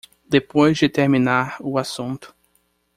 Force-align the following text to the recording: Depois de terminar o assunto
Depois 0.27 0.73
de 0.79 0.89
terminar 0.89 1.57
o 1.59 1.77
assunto 1.77 2.35